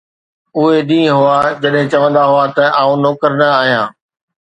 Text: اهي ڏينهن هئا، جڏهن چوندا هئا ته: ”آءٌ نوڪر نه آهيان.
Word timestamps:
اهي 0.57 0.79
ڏينهن 0.91 1.17
هئا، 1.19 1.37
جڏهن 1.63 1.93
چوندا 1.93 2.25
هئا 2.31 2.43
ته: 2.55 2.65
”آءٌ 2.81 2.99
نوڪر 3.05 3.31
نه 3.41 3.47
آهيان. 3.61 3.89